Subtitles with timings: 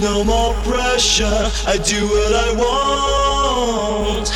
[0.00, 1.50] no more pressure.
[1.66, 4.28] I do what I want.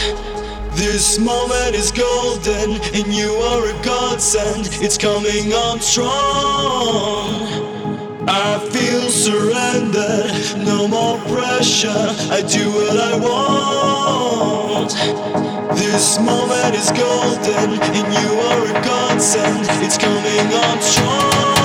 [0.76, 4.68] This moment is golden, and you are a godsend.
[4.84, 7.28] It's coming on strong.
[8.26, 10.32] I feel surrendered,
[10.64, 12.06] no more pressure.
[12.30, 14.92] I do what I want.
[15.78, 19.66] This moment is golden, and you are a godsend.
[19.84, 21.63] It's coming on strong.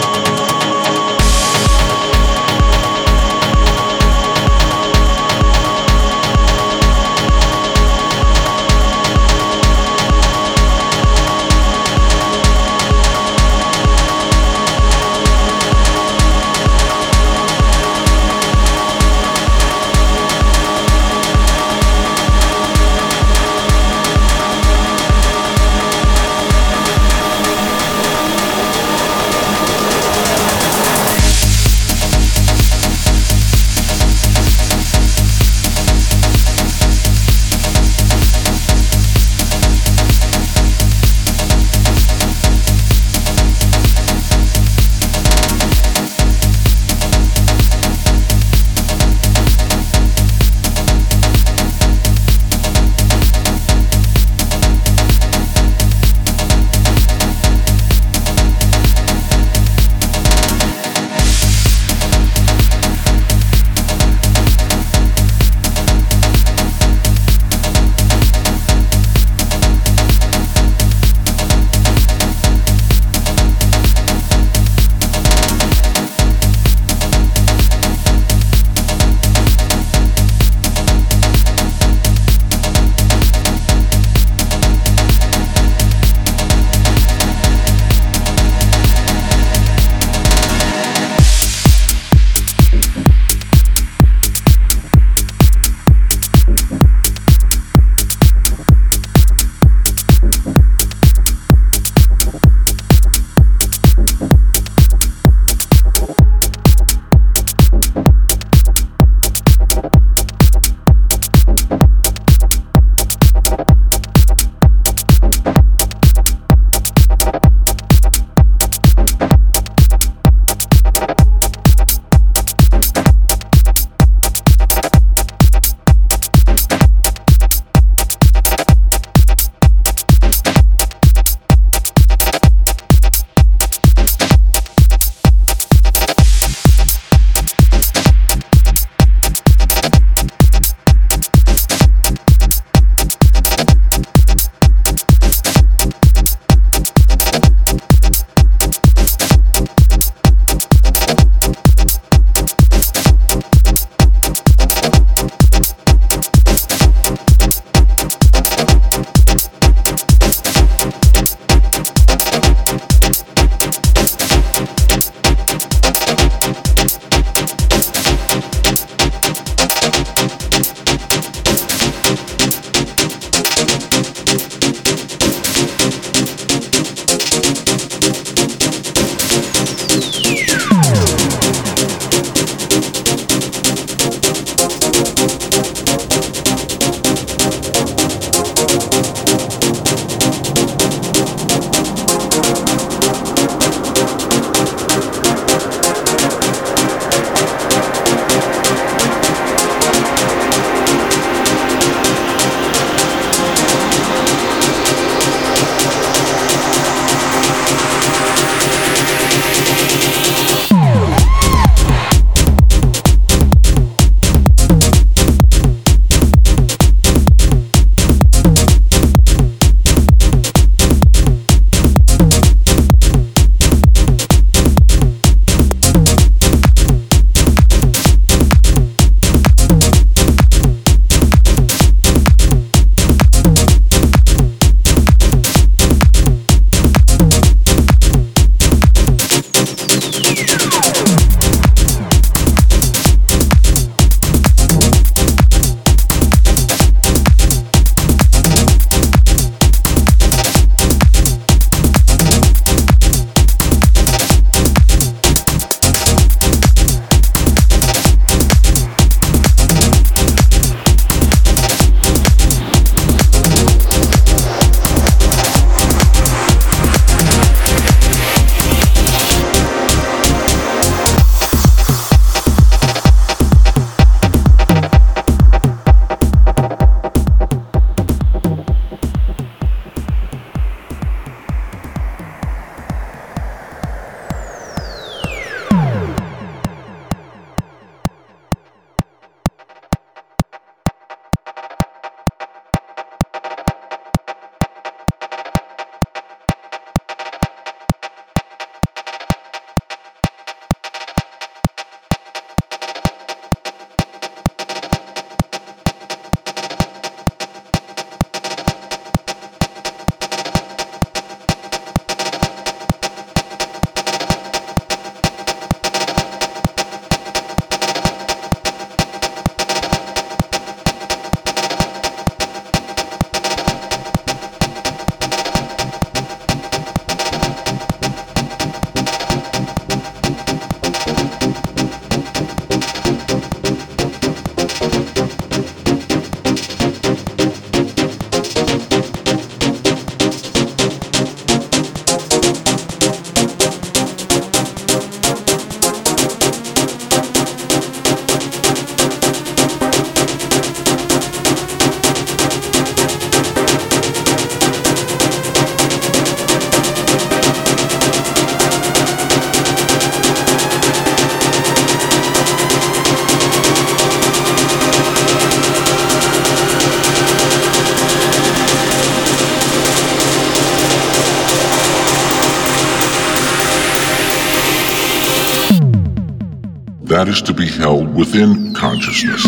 [377.30, 379.46] Is to be held within consciousness.